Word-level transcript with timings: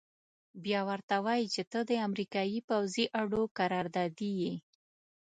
بيا 0.63 0.81
ورته 0.89 1.15
وايي 1.25 1.47
چې 1.53 1.61
ته 1.71 1.79
د 1.89 1.91
امريکايي 2.07 2.59
پوځي 2.69 3.05
اډو 3.21 3.41
قراردادي 3.57 4.31
يې. 4.41 4.53